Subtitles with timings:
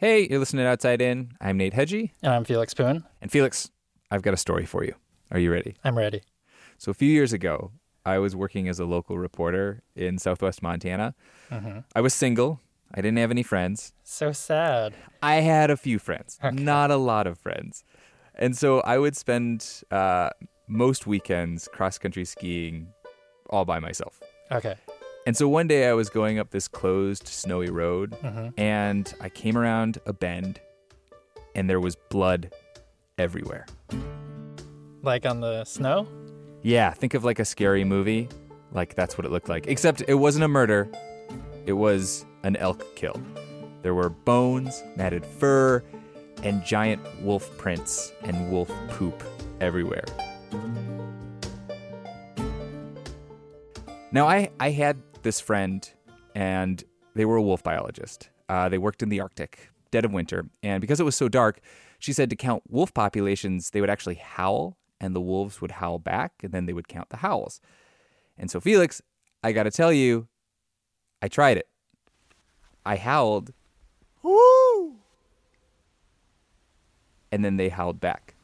[0.00, 1.32] Hey, you're listening to Outside In.
[1.42, 2.12] I'm Nate Hegyi.
[2.22, 3.04] And I'm Felix Poon.
[3.20, 3.70] And Felix,
[4.10, 4.94] I've got a story for you.
[5.30, 5.74] Are you ready?
[5.84, 6.22] I'm ready.
[6.78, 7.72] So, a few years ago,
[8.06, 11.14] I was working as a local reporter in southwest Montana.
[11.50, 11.80] Mm-hmm.
[11.94, 12.60] I was single.
[12.94, 13.92] I didn't have any friends.
[14.02, 14.94] So sad.
[15.22, 16.56] I had a few friends, Okay.
[16.56, 17.84] not a lot of friends.
[18.34, 20.30] And so I would spend uh,
[20.66, 22.88] most weekends cross country skiing
[23.50, 24.18] all by myself.
[24.50, 24.76] Okay.
[25.26, 28.52] And so one day I was going up this closed, snowy road, Mhm.
[28.56, 30.60] and I came around a bend,
[31.54, 32.50] and there was blood
[33.18, 33.66] everywhere.
[35.02, 36.06] Like on the snow?
[36.62, 38.28] Yeah, think of like a scary movie.
[38.72, 39.66] Like that's what it looked like.
[39.66, 40.88] Except it wasn't a murder,
[41.66, 43.20] it was an elk kill.
[43.82, 45.82] There were bones, matted fur,
[46.42, 49.22] and giant wolf prints and wolf poop
[49.60, 50.04] everywhere.
[54.12, 55.88] Now, I, I had this friend,
[56.34, 56.82] and
[57.14, 58.30] they were a wolf biologist.
[58.48, 60.46] Uh, they worked in the Arctic, dead of winter.
[60.62, 61.60] And because it was so dark,
[61.98, 65.98] she said to count wolf populations, they would actually howl, and the wolves would howl
[65.98, 67.60] back, and then they would count the howls.
[68.38, 69.02] And so, Felix,
[69.42, 70.28] I got to tell you,
[71.22, 71.68] I tried it.
[72.84, 73.52] I howled,
[74.22, 74.96] woo!
[77.30, 78.34] And then they howled back.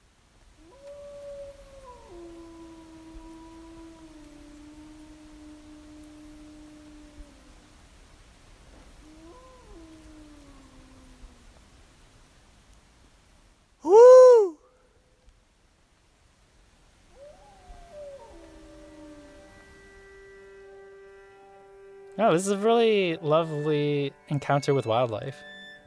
[22.19, 25.37] Oh, this is a really lovely encounter with wildlife.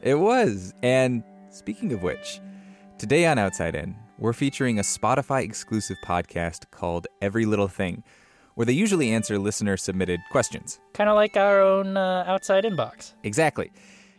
[0.00, 0.72] It was.
[0.80, 2.40] And speaking of which,
[2.98, 8.04] today on Outside In, we're featuring a Spotify exclusive podcast called Every Little Thing,
[8.54, 10.78] where they usually answer listener submitted questions.
[10.94, 13.14] Kind of like our own uh, outside inbox.
[13.24, 13.72] Exactly.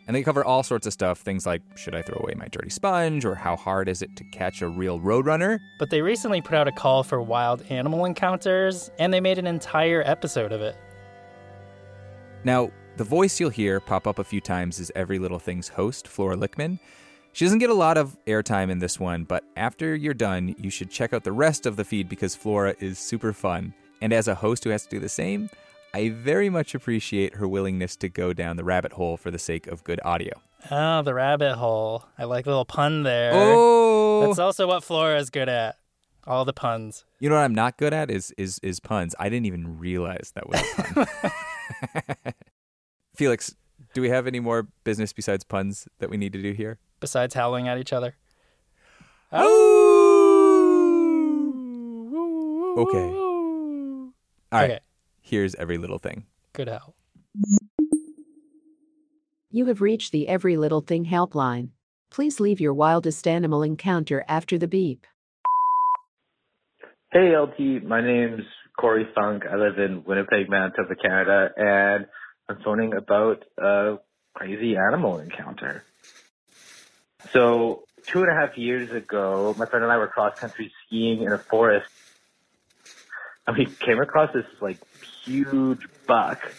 [0.05, 2.71] And they cover all sorts of stuff, things like should I throw away my dirty
[2.71, 5.59] sponge or how hard is it to catch a real roadrunner?
[5.79, 9.47] But they recently put out a call for wild animal encounters, and they made an
[9.47, 10.75] entire episode of it.
[12.43, 16.07] Now, the voice you'll hear pop up a few times is Every Little Thing's host,
[16.07, 16.79] Flora Lichtman.
[17.33, 20.69] She doesn't get a lot of airtime in this one, but after you're done, you
[20.69, 23.73] should check out the rest of the feed because Flora is super fun.
[24.01, 25.49] And as a host who has to do the same,
[25.93, 29.67] I very much appreciate her willingness to go down the rabbit hole for the sake
[29.67, 30.41] of good audio.
[30.69, 32.05] Oh, the rabbit hole.
[32.17, 33.31] I like a little pun there.
[33.33, 35.77] Oh, That's also what Flora is good at.
[36.27, 37.03] All the puns.
[37.19, 39.15] you know what I'm not good at is is is puns.
[39.19, 41.07] I didn't even realize that was a pun.
[43.15, 43.55] Felix,
[43.93, 46.79] do we have any more business besides puns that we need to do here?
[46.99, 48.15] Besides howling at each other.
[52.77, 53.09] Okay.
[53.09, 54.13] All
[54.51, 54.71] right.
[54.71, 54.79] Okay.
[55.21, 56.25] Here's every little thing.
[56.53, 56.95] Good howl.
[59.49, 61.69] You have reached the Every Little Thing helpline.
[62.09, 65.05] Please leave your wildest animal encounter after the beep.
[67.11, 68.43] Hey LT, my name's
[68.81, 69.43] Cory Funk.
[69.45, 72.07] I live in Winnipeg, Manitoba, Canada, and
[72.49, 73.97] I'm phoning about a
[74.33, 75.83] crazy animal encounter.
[77.31, 81.21] So two and a half years ago, my friend and I were cross country skiing
[81.21, 81.87] in a forest,
[83.45, 84.79] and we came across this like
[85.23, 86.51] huge buck,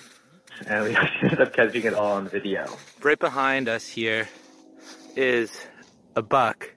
[0.65, 2.67] and we ended up catching it all on video.
[3.03, 4.29] right behind us here
[5.17, 5.51] is
[6.15, 6.71] a buck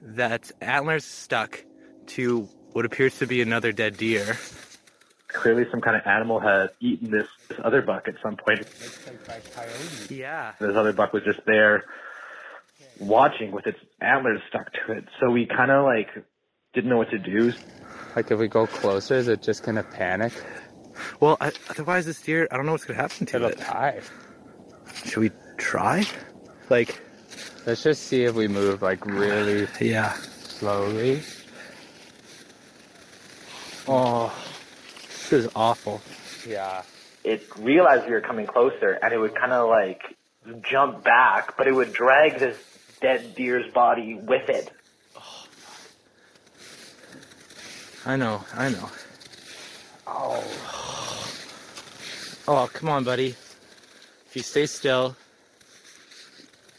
[0.00, 1.64] that's antlers stuck
[2.06, 4.36] to what appears to be another dead deer.
[5.28, 8.66] Clearly, some kind of animal had eaten this, this other buck at some point.
[10.10, 10.52] Yeah.
[10.60, 11.84] this other buck was just there
[13.00, 15.04] watching with its antlers stuck to it.
[15.20, 16.08] So we kind of like
[16.74, 17.52] didn't know what to do.
[18.14, 20.32] Like if we go closer, is it just gonna panic?
[21.20, 23.58] Well, I, otherwise this deer, I don't know what's gonna happen to It'll it.
[23.58, 24.00] die.
[25.04, 26.04] Should we try?
[26.68, 27.00] Like,
[27.64, 30.12] Let's just see if we move like really yeah.
[30.14, 31.22] slowly.
[33.88, 34.32] Oh,
[35.06, 36.00] this is awful.
[36.46, 36.82] Yeah.
[37.24, 40.16] It realized we were coming closer, and it would kind of like
[40.62, 42.56] jump back, but it would drag this
[43.00, 44.70] dead deer's body with it.
[45.16, 45.46] Oh,
[48.06, 48.90] I know, I know.
[50.06, 50.44] Oh.
[52.48, 53.36] Oh, come on, buddy.
[54.26, 55.16] If you stay still,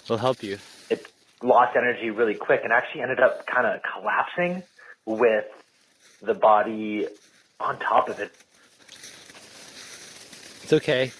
[0.09, 0.57] we'll help you.
[0.89, 1.07] It
[1.41, 4.63] lost energy really quick, and actually ended up kind of collapsing
[5.06, 5.45] with
[6.23, 7.07] the body
[7.59, 8.31] on top of it.
[10.63, 11.11] It's okay.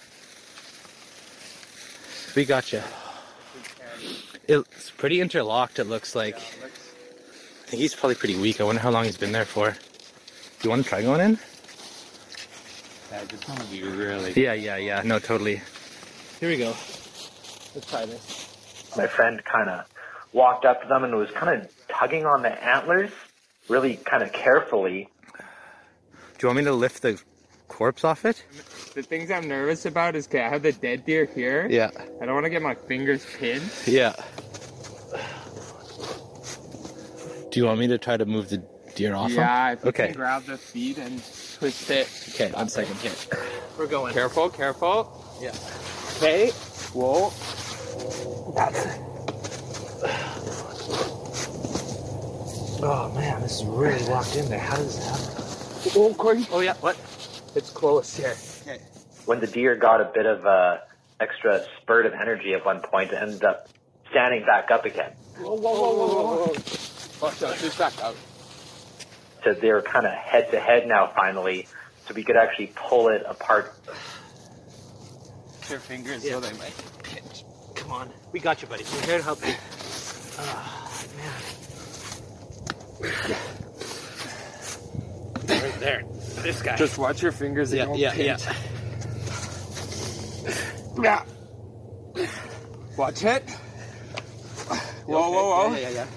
[2.36, 2.82] We got you.
[4.48, 6.36] It's pretty interlocked, it looks like.
[6.36, 6.40] I
[7.68, 8.60] think he's probably pretty weak.
[8.60, 9.72] I wonder how long he's been there for.
[9.72, 9.78] Do
[10.64, 11.40] you want to try going in?
[13.10, 14.34] That just want to be really.
[14.36, 15.02] Yeah, yeah, yeah.
[15.04, 15.62] No, totally.
[16.40, 16.74] Here we go.
[17.76, 18.96] Let's try this.
[18.98, 19.86] my friend kind of
[20.32, 23.12] walked up to them and was kind of tugging on the antlers,
[23.70, 25.10] really kind of carefully.
[25.38, 25.44] Do
[26.42, 27.22] you want me to lift the
[27.68, 28.44] corpse off it?
[28.94, 31.68] The things I'm nervous about is, okay, I have the dead deer here.
[31.70, 31.90] Yeah.
[32.22, 33.64] I don't want to get my fingers pinned.
[33.88, 34.14] Yeah.
[37.52, 38.58] Do you want me to try to move the
[38.96, 39.38] deer off him?
[39.38, 40.08] Yeah, if you Okay.
[40.08, 41.22] can grab the feet and
[41.60, 42.10] twist it.
[42.34, 43.12] Okay, I'm second here.
[43.78, 44.14] We're going.
[44.14, 45.24] Careful, careful.
[45.42, 45.56] Yeah.
[46.18, 46.50] Okay.
[46.94, 47.32] Whoa.
[52.86, 54.60] Oh man, this is really locked in there.
[54.60, 55.94] How does this happen?
[55.96, 56.46] Oh, Cory.
[56.52, 56.74] Oh, yeah.
[56.76, 56.98] What?
[57.56, 58.36] It's close here.
[59.26, 60.82] When the deer got a bit of a
[61.22, 63.70] extra spurt of energy at one point, it ended up
[64.10, 65.14] standing back up again.
[65.38, 67.26] Whoa, whoa, whoa, whoa, whoa, whoa.
[67.26, 67.58] Watch out.
[67.58, 68.18] Just back out.
[69.46, 71.68] So they were kind of head to head now finally,
[72.06, 73.74] so we could actually pull it apart.
[75.70, 77.46] Your fingers so they might pinch.
[77.76, 78.10] Come on.
[78.34, 78.84] We got you, buddy.
[78.94, 79.54] We're here to help you.
[80.38, 81.06] Ah,
[85.48, 86.04] Right there.
[86.42, 86.76] This guy.
[86.78, 87.72] Just watch your fingers.
[87.72, 88.38] they yeah, yeah, yeah.
[91.02, 91.24] Yeah.
[92.98, 93.50] Watch it.
[95.06, 95.74] Whoa, whoa, whoa.
[95.76, 96.08] Yeah, yeah, yeah.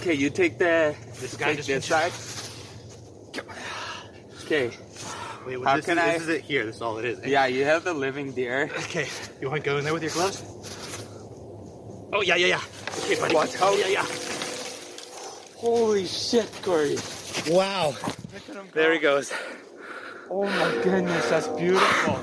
[0.00, 2.12] Okay, you take the This guy take just this side.
[4.44, 4.70] Okay.
[5.46, 6.66] Wait, well, How this, can is, I- this is it here.
[6.66, 7.18] This is all it is.
[7.20, 7.28] eh?
[7.28, 8.70] Yeah, you have the living deer.
[8.84, 9.06] Okay.
[9.40, 10.42] You want to go in there with your gloves?
[12.12, 12.60] Oh, yeah, yeah, yeah.
[13.04, 13.34] Okay, buddy.
[13.34, 13.78] Watch out.
[13.78, 14.06] Yeah, yeah.
[15.60, 16.96] Holy shit, Cory.
[17.48, 17.94] Wow.
[18.72, 19.30] There he goes.
[20.30, 22.14] Oh my goodness, that's beautiful.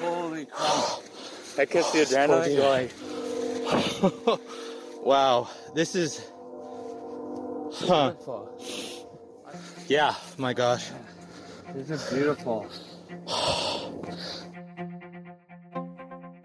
[0.00, 1.02] Holy crap.
[1.56, 4.38] That gets the adrenaline going.
[5.04, 5.50] wow.
[5.74, 6.26] This is.
[7.74, 8.12] Huh.
[8.12, 8.48] Beautiful.
[9.88, 10.90] Yeah, my gosh.
[11.74, 12.66] This is beautiful.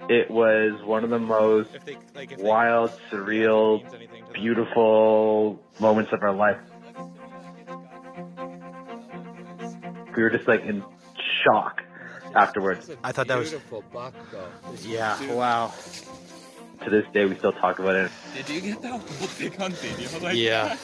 [0.10, 3.84] It was one of the most If they, like, if they- wild, surreal,
[4.34, 6.58] beautiful moments of our life.
[10.18, 10.84] We were just like in
[11.44, 11.82] shock
[12.36, 12.90] afterwards.
[13.04, 13.50] I thought that was.
[13.52, 14.50] Beautiful buck, though.
[14.82, 15.72] Yeah, wow.
[16.84, 18.12] To this day, we still talk about it.
[18.36, 20.20] Did you get that whole thing on video?
[20.20, 20.70] Like Yeah.
[20.74, 20.78] Wow.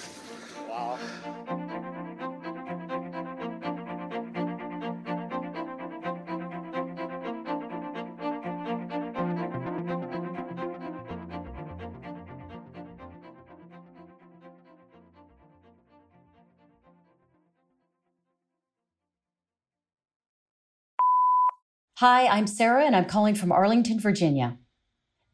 [22.00, 24.57] Hi, I'm Sara, and I'm calling from Arlington, Virginia.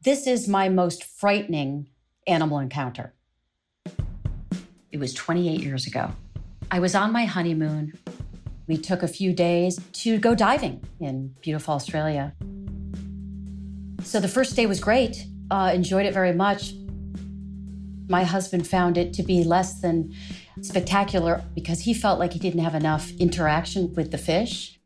[0.00, 1.88] This is my most frightening
[2.24, 3.14] animal encounter.
[4.92, 6.12] It was 28 years ago.
[6.70, 7.98] I was on my honeymoon.
[8.68, 12.32] We took a few days to go diving in beautiful Australia.
[14.04, 16.74] So the first day was great, uh, enjoyed it very much.
[18.08, 20.14] My husband found it to be less than
[20.60, 24.78] spectacular because he felt like he didn't have enough interaction with the fish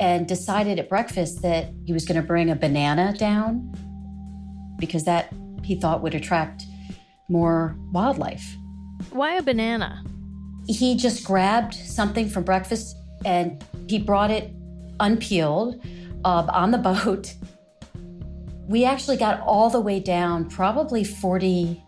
[0.00, 3.72] and decided at breakfast that he was going to bring a banana down
[4.78, 5.32] because that
[5.64, 6.64] he thought would attract
[7.28, 8.56] more wildlife.
[9.10, 10.04] Why a banana?
[10.66, 14.52] He just grabbed something from breakfast and he brought it
[15.00, 15.84] unpeeled
[16.24, 17.34] uh, on the boat.
[18.68, 21.82] We actually got all the way down, probably 40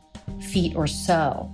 [0.50, 1.52] feet or so,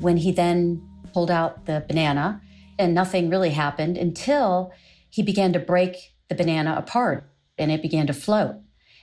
[0.00, 2.40] when he then pulled out the banana,
[2.78, 4.72] and nothing really happened until
[5.10, 8.56] he began to break the banana apart and it began to float.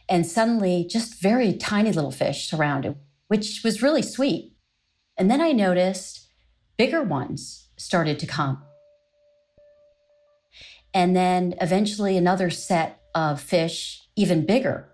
[0.08, 2.96] And suddenly, just very tiny little fish surrounded,
[3.28, 4.54] which was really sweet.
[5.18, 6.28] And then I noticed
[6.78, 8.62] bigger ones started to come.
[10.94, 14.90] And then eventually, another set of fish, even bigger.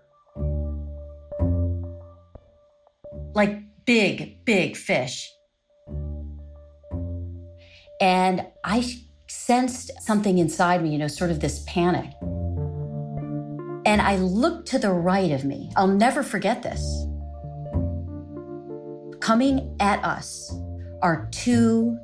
[3.34, 5.30] Like big, big fish.
[8.00, 9.02] And I
[9.32, 12.12] sensed something inside me, you know, sort of this panic.
[13.84, 15.70] And I looked to the right of me.
[15.74, 16.80] I'll never forget this.
[19.20, 20.54] Coming at us
[21.00, 21.98] are two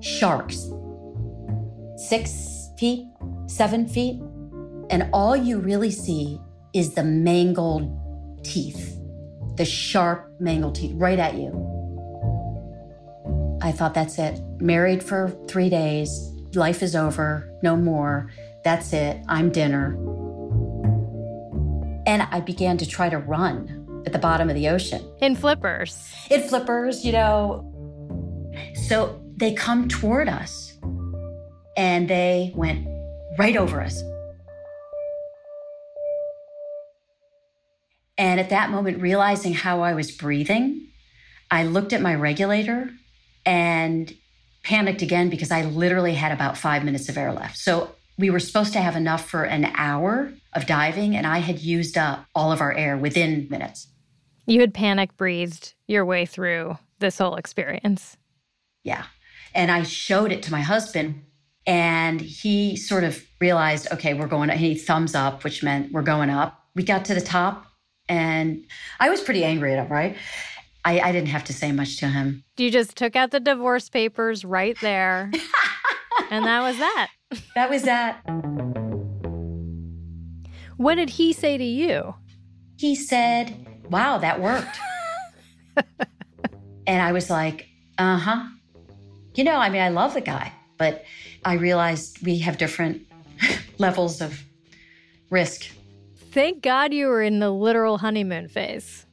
[0.00, 0.70] sharks,
[1.96, 3.06] six feet,
[3.46, 4.20] seven feet.
[4.90, 6.38] And all you really see
[6.74, 7.90] is the mangled
[8.44, 9.00] teeth,
[9.56, 11.50] the sharp mangled teeth right at you.
[13.62, 14.40] I thought, that's it.
[14.58, 16.31] Married for three days.
[16.54, 17.50] Life is over.
[17.62, 18.30] No more.
[18.64, 19.22] That's it.
[19.28, 19.94] I'm dinner.
[22.06, 25.02] And I began to try to run at the bottom of the ocean.
[25.20, 26.12] In flippers.
[26.30, 27.68] In flippers, you know.
[28.88, 30.76] So they come toward us
[31.76, 32.86] and they went
[33.38, 34.02] right over us.
[38.18, 40.88] And at that moment, realizing how I was breathing,
[41.50, 42.90] I looked at my regulator
[43.46, 44.12] and
[44.62, 47.58] panicked again because I literally had about five minutes of air left.
[47.58, 51.60] So we were supposed to have enough for an hour of diving, and I had
[51.60, 53.88] used up all of our air within minutes.
[54.46, 58.16] You had panic breathed your way through this whole experience.
[58.84, 59.04] Yeah.
[59.54, 61.22] And I showed it to my husband,
[61.66, 66.30] and he sort of realized, okay, we're going, he thumbs up, which meant we're going
[66.30, 66.58] up.
[66.74, 67.66] We got to the top,
[68.08, 68.64] and
[69.00, 70.16] I was pretty angry at him, right?
[70.84, 72.44] I, I didn't have to say much to him.
[72.56, 75.30] You just took out the divorce papers right there.
[76.30, 77.08] and that was that.
[77.54, 78.20] That was that.
[80.76, 82.14] What did he say to you?
[82.78, 84.78] He said, Wow, that worked.
[86.86, 88.44] and I was like, Uh huh.
[89.34, 91.04] You know, I mean, I love the guy, but
[91.44, 93.02] I realized we have different
[93.78, 94.42] levels of
[95.30, 95.70] risk.
[96.32, 99.06] Thank God you were in the literal honeymoon phase.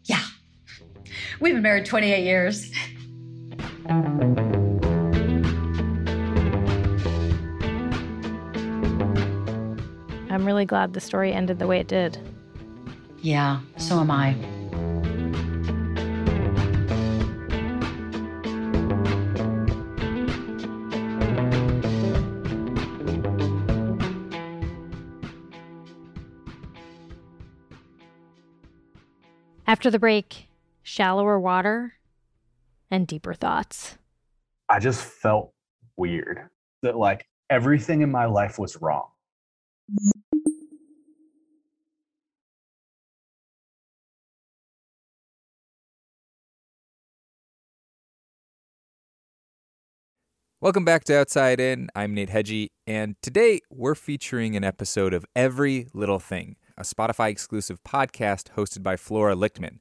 [1.39, 2.71] We've been married 28 years.
[10.29, 12.17] I'm really glad the story ended the way it did.
[13.21, 14.35] Yeah, so am I.
[29.67, 30.48] After the break,
[30.83, 31.93] shallower water
[32.91, 33.97] and deeper thoughts.
[34.67, 35.53] I just felt
[35.97, 36.49] weird
[36.81, 39.09] that like everything in my life was wrong.
[50.61, 51.89] Welcome back to Outside In.
[51.95, 57.29] I'm Nate Hegyi, and today we're featuring an episode of Every Little Thing, a Spotify
[57.29, 59.79] exclusive podcast hosted by Flora Lichtman.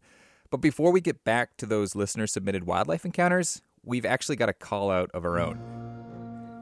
[0.50, 4.54] But before we get back to those listener submitted wildlife encounters, we've actually got a
[4.54, 5.60] call out of our own.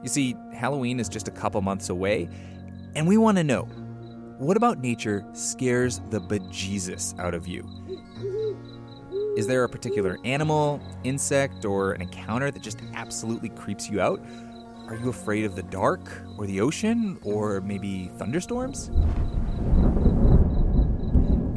[0.03, 2.27] You see, Halloween is just a couple months away,
[2.95, 3.63] and we want to know
[4.39, 7.65] what about nature scares the bejesus out of you?
[9.37, 14.19] Is there a particular animal, insect, or an encounter that just absolutely creeps you out?
[14.87, 18.91] Are you afraid of the dark, or the ocean, or maybe thunderstorms?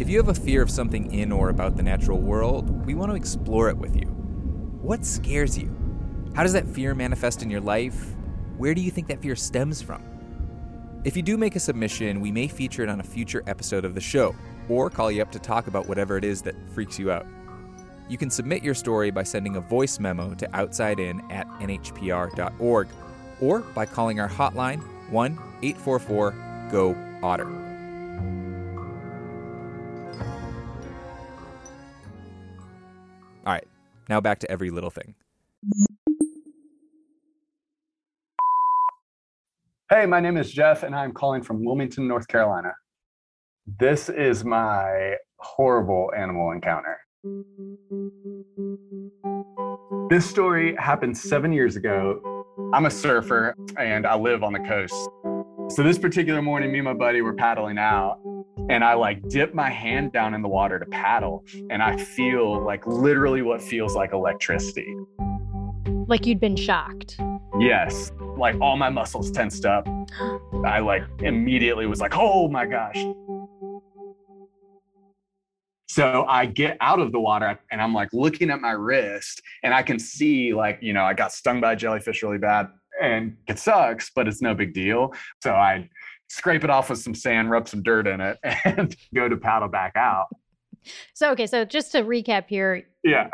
[0.00, 3.12] If you have a fear of something in or about the natural world, we want
[3.12, 4.06] to explore it with you.
[4.80, 5.76] What scares you?
[6.34, 8.16] How does that fear manifest in your life?
[8.56, 10.02] Where do you think that fear stems from?
[11.04, 13.94] If you do make a submission, we may feature it on a future episode of
[13.94, 14.34] the show,
[14.70, 17.26] or call you up to talk about whatever it is that freaks you out.
[18.08, 22.88] You can submit your story by sending a voice memo to outsidein at nhpr.org
[23.38, 24.80] or by calling our hotline
[25.10, 27.69] 1 844 GO OTTER.
[34.10, 35.14] Now back to every little thing.
[39.88, 42.72] Hey, my name is Geoff, and I'm calling from Wilmington, North Carolina.
[43.78, 46.98] This is my horrible animal encounter.
[50.10, 52.44] This story happened seven years ago.
[52.74, 55.08] I'm a surfer and I live on the coast.
[55.70, 58.18] So, this particular morning, me and my buddy were paddling out,
[58.68, 62.60] and I like dip my hand down in the water to paddle, and I feel
[62.64, 64.92] like literally what feels like electricity.
[66.08, 67.20] Like you'd been shocked.
[67.60, 69.86] Yes, like all my muscles tensed up.
[70.64, 73.00] I like immediately was like, oh my gosh.
[75.88, 79.72] So I get out of the water and I'm like looking at my wrist and
[79.72, 82.68] I can see like, you know, I got stung by a jellyfish really bad
[83.00, 85.12] and it sucks, but it's no big deal.
[85.42, 85.88] So I
[86.28, 89.68] scrape it off with some sand, rub some dirt in it and go to paddle
[89.68, 90.26] back out.
[91.14, 93.28] So, okay, so just to recap here, Yeah.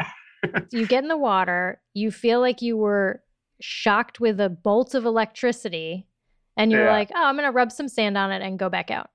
[0.73, 3.23] you get in the water, you feel like you were
[3.61, 6.07] shocked with a bolt of electricity,
[6.57, 6.93] and you're Yeah.
[6.93, 9.11] like, oh, I'm going to rub some sand on it and go back out.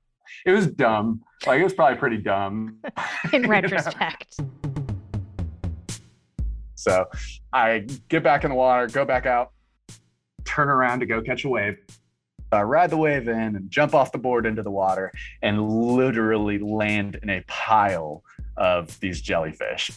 [0.45, 1.21] It was dumb.
[1.45, 2.77] Like it was probably pretty dumb.
[3.33, 4.37] In retrospect.
[6.75, 7.05] So
[7.53, 9.51] I get back in the water, go back out,
[10.45, 11.77] turn around to go catch a wave.
[12.51, 16.59] I ride the wave in and jump off the board into the water and literally
[16.59, 18.23] land in a pile
[18.57, 19.91] of these jellyfish.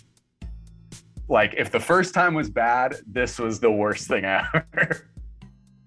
[1.28, 5.08] Like, if the first time was bad, this was the worst thing ever.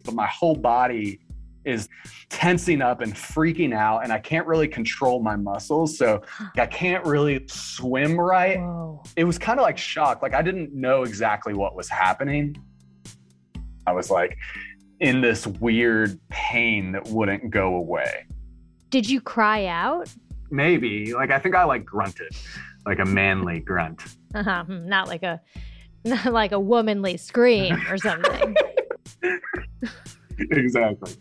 [0.03, 1.21] but my whole body
[1.67, 1.89] is
[2.29, 5.97] tensing up and freaking out, and I can't really control my muscles.
[5.97, 6.21] So
[6.57, 9.03] I can't really swim right Whoa.
[9.15, 10.21] it was kind of like shock.
[10.21, 12.55] Like I didn't know exactly what was happening.
[13.87, 14.37] I was like
[14.99, 18.25] in this weird pain that wouldn't go away.
[18.89, 20.13] Did you cry out?
[20.49, 21.13] maybe.
[21.13, 22.31] Like I think I like grunted,
[22.85, 24.01] like a manly grunt.
[24.33, 24.63] Uh-huh.
[24.63, 25.41] hmm, Not like a
[26.05, 28.55] not like a womanly scream or something.
[30.39, 31.11] exactly.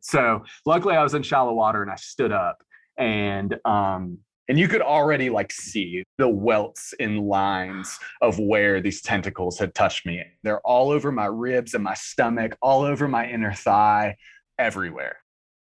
[0.00, 2.62] So luckily I was in shallow water and I stood up
[2.96, 4.18] and um
[4.48, 9.74] and you could already like see the welts in lines of where these tentacles had
[9.74, 10.22] touched me.
[10.42, 14.16] They're all over my ribs and my stomach, all over my inner thigh,
[14.58, 15.16] everywhere.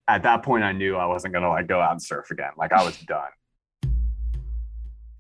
[0.08, 2.52] At that point I knew I wasn't gonna like go out and surf again.
[2.56, 3.30] Like I was done.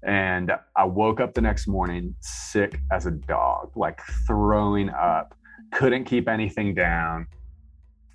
[0.02, 5.34] And I woke up the next morning sick as a dog, like throwing up,
[5.72, 7.26] couldn't keep anything down.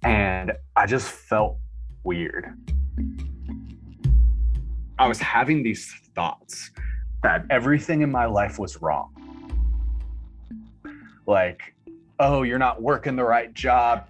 [0.04, 1.58] And I just felt
[2.04, 2.54] weird.
[5.00, 6.72] I was having these thoughts
[7.24, 9.14] that everything in my life was wrong.
[11.28, 11.76] Like,
[12.20, 14.08] oh, you're not working the right job.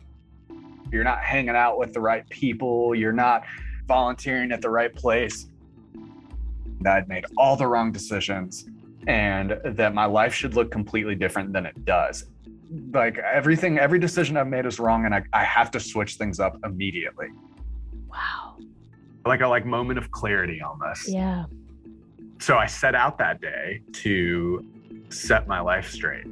[0.92, 2.96] You're not hanging out with the right people.
[2.96, 3.44] You're not
[3.88, 5.48] volunteering at the right place
[6.82, 8.66] that I'd made all the wrong decisions
[9.08, 12.26] and that my life should look completely different than it does.
[12.94, 16.40] Like everything, every decision I've made is wrong, and I, I have to switch things
[16.40, 17.28] up immediately.
[18.10, 18.58] wow.
[19.26, 21.08] Like a like moment of clarity almost.
[21.08, 21.46] Yeah.
[22.40, 24.66] So I set out that day to
[25.10, 26.26] set my life straight.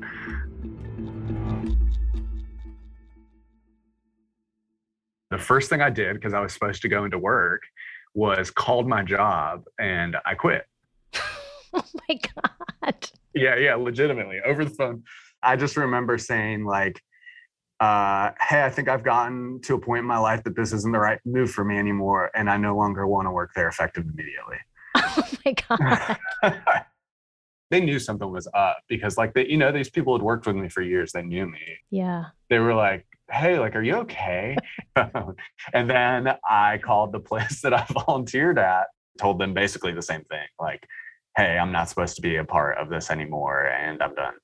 [5.30, 7.62] The first thing I did, because I was supposed to go into work,
[8.16, 10.66] was called my job and I quit.
[11.72, 12.20] Oh my
[12.82, 13.10] god.
[13.36, 15.04] Yeah, yeah, legitimately over the phone.
[15.44, 17.00] I just remember saying like,
[17.80, 20.92] uh, "Hey, I think I've gotten to a point in my life that this isn't
[20.92, 24.06] the right move for me anymore, and I no longer want to work there effective
[24.06, 24.58] immediately."
[24.96, 26.18] Oh my god.
[27.72, 30.56] they knew something was up because, like, they, you know, these people had worked with
[30.56, 31.12] me for years.
[31.12, 31.60] They knew me.
[31.92, 32.26] Yeah.
[32.50, 34.56] They were like, "Hey, like, are you okay?"
[34.96, 38.88] and then I called the place that I volunteered at,
[39.20, 40.86] told them basically the same thing, like,
[41.38, 44.36] "Hey, I'm not supposed to be a part of this anymore, and I'm done."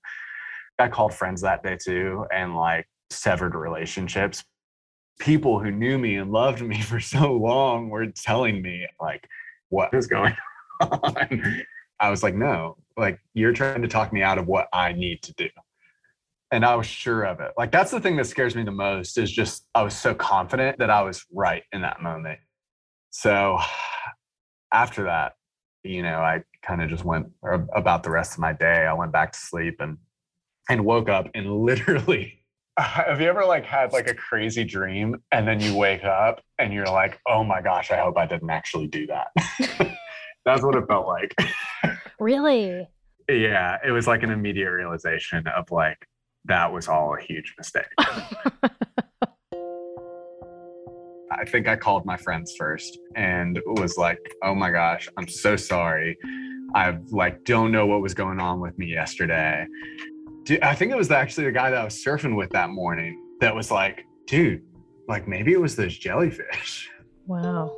[0.77, 4.43] I called friends that day too, and like severed relationships.
[5.19, 9.27] People who knew me and loved me for so long were telling me like,
[9.69, 10.35] "What is going
[10.81, 11.63] on?"
[11.99, 15.21] I was like, "No, like you're trying to talk me out of what I need
[15.23, 15.49] to do."
[16.51, 17.51] And I was sure of it.
[17.57, 20.77] Like that's the thing that scares me the most is just I was so confident
[20.79, 22.39] that I was right in that moment.
[23.11, 23.57] So
[24.73, 25.33] after that,
[25.83, 27.27] you know, I kind of just went
[27.75, 28.85] about the rest of my day.
[28.85, 29.97] I went back to sleep and
[30.69, 32.44] and woke up and literally
[32.79, 36.73] have you ever like had like a crazy dream and then you wake up and
[36.73, 39.27] you're like, "Oh my gosh, I hope I didn't actually do that."
[40.45, 41.35] That's what it felt like.
[42.17, 42.87] Really?
[43.29, 45.97] yeah, it was like an immediate realization of like
[46.45, 47.89] that was all a huge mistake.
[51.29, 55.57] I think I called my friends first and was like, "Oh my gosh, I'm so
[55.57, 56.17] sorry.
[56.73, 59.67] I like don't know what was going on with me yesterday."
[60.45, 63.19] Dude, I think it was actually the guy that I was surfing with that morning
[63.41, 64.61] that was like, "Dude,
[65.07, 66.89] like maybe it was those jellyfish."
[67.27, 67.75] Wow.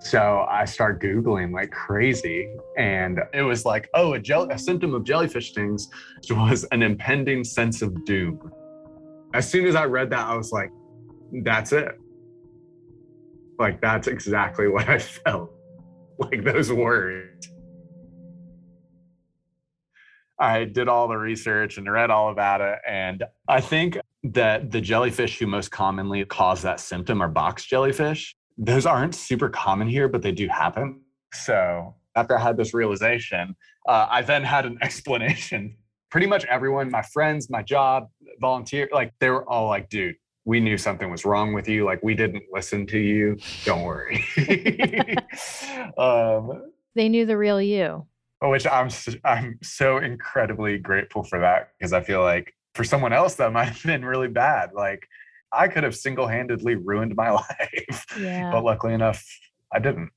[0.00, 2.52] So I start Googling like crazy.
[2.76, 5.88] And it was like, oh, a, jell- a symptom of jellyfish stings
[6.30, 8.50] was an impending sense of doom.
[9.34, 10.70] As soon as I read that, I was like,
[11.44, 11.96] that's it.
[13.58, 15.52] Like, that's exactly what I felt.
[16.18, 17.48] Like those words.
[20.42, 22.78] I did all the research and read all about it.
[22.86, 28.34] And I think that the jellyfish who most commonly cause that symptom are box jellyfish
[28.58, 31.00] those aren't super common here, but they do happen.
[31.32, 33.56] So after I had this realization,
[33.88, 35.76] uh, I then had an explanation.
[36.10, 38.08] Pretty much everyone, my friends, my job,
[38.40, 41.84] volunteer, like they were all like, dude, we knew something was wrong with you.
[41.84, 43.38] Like we didn't listen to you.
[43.64, 44.24] Don't worry.
[45.96, 48.06] um, They knew the real you.
[48.44, 48.88] Oh, which I'm
[49.24, 53.66] I'm so incredibly grateful for that because I feel like for someone else that might
[53.66, 54.70] have been really bad.
[54.74, 55.06] Like
[55.52, 58.50] I could have single-handedly ruined my life, Yeah.
[58.50, 59.24] but luckily enough,
[59.72, 60.10] I didn't.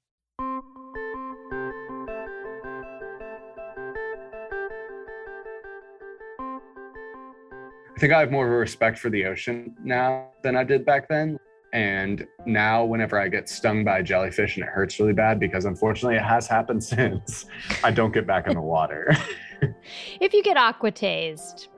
[7.95, 10.83] I think I have more of a respect for the ocean now than I did
[10.83, 11.39] back then.
[11.75, 15.65] And now, whenever I get stung by a jellyfish and it hurts really bad, because
[15.65, 17.47] unfortunately it has happened since,
[17.83, 19.13] I don't get back in the water.
[20.21, 21.69] If you get aqua tased,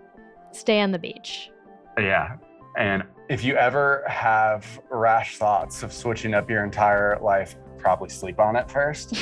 [0.51, 1.51] stay on the beach.
[1.97, 2.35] yeah.
[2.77, 8.39] And if you ever have rash thoughts of switching up your entire life, probably sleep
[8.39, 9.15] on it first.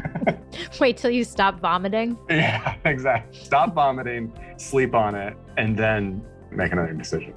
[0.80, 2.18] Wait till you stop vomiting.
[2.28, 3.38] yeah, exactly.
[3.42, 7.34] Stop vomiting, sleep on it, and then make another decision.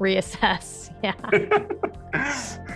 [0.00, 0.89] Reassess.
[1.02, 1.14] Yeah.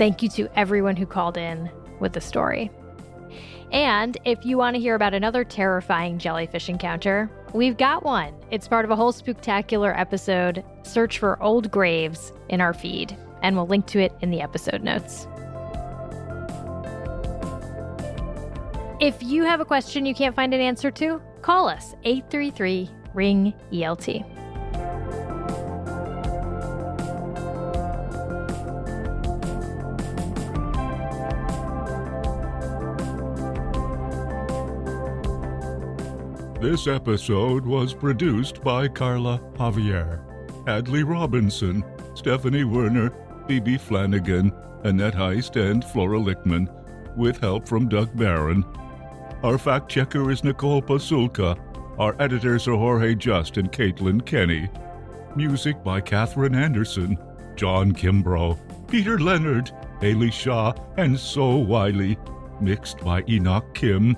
[0.00, 2.70] Thank you to everyone who called in with the story.
[3.70, 8.34] And if you want to hear about another terrifying jellyfish encounter, we've got one.
[8.50, 10.64] It's part of a whole spectacular episode.
[10.84, 14.82] Search for Old Graves in our feed, and we'll link to it in the episode
[14.82, 15.28] notes.
[19.00, 23.54] If you have a question you can't find an answer to, call us 833 Ring
[23.72, 24.26] ELT.
[36.60, 40.20] This episode was produced by Carla Javier,
[40.66, 41.82] Hadley Robinson,
[42.14, 43.10] Stephanie Werner,
[43.48, 44.52] Phoebe Flanigan,
[44.84, 46.68] Annette Heist, and Flora Lichtman,
[47.16, 48.62] with help from Doug Barron.
[49.42, 51.58] Our fact checker is Nicole Pasulka.
[51.98, 54.68] Our editors are Jorge Just and Caitlin Kenny.
[55.34, 57.18] Music by Catherine Anderson,
[57.56, 62.18] John Kimbrough, Peter Leonard, Haley Shaw, and So Wylie.
[62.60, 64.14] Mixed by Enoch Kim.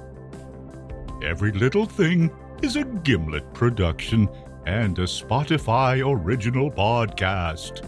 [1.22, 2.28] Every Little Thing
[2.61, 4.28] is a Gimlet production
[4.66, 7.87] and a Spotify original podcast.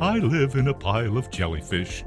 [0.00, 2.02] I live in a pile of jellyfish.